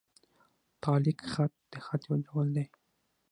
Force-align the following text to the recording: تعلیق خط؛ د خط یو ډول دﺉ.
تعلیق 0.83 1.19
خط؛ 1.31 1.53
د 1.71 1.73
خط 1.85 2.01
یو 2.07 2.15
ډول 2.27 2.47
دﺉ. 2.55 2.67